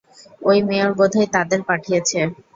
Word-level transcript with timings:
ওই 0.41 0.59
মেয়র 0.67 0.91
বোধহয় 0.97 1.29
তাদের 1.35 1.59
পাঠিয়েছে! 1.69 2.19